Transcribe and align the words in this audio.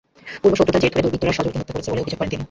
পূর্ব 0.41 0.53
শত্রুতার 0.59 0.81
জের 0.83 0.93
ধরে 0.95 1.01
দুর্বৃত্তরা 1.03 1.35
সজলকে 1.37 1.59
হত্যা 1.61 1.73
করেছে 1.75 1.89
বলে 1.91 2.01
অভিযোগ 2.03 2.17
করেন 2.19 2.29
তিনি। 2.31 2.39